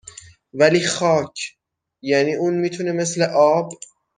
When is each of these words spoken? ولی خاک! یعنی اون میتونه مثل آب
ولی 0.53 0.85
خاک! 0.87 1.57
یعنی 2.01 2.33
اون 2.35 2.53
میتونه 2.53 2.91
مثل 2.91 3.21
آب 3.35 3.69